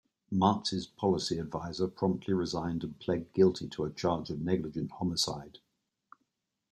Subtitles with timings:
[0.33, 5.59] Martz's policy advisor promptly resigned and pled guilty to a charge of negligent homicide.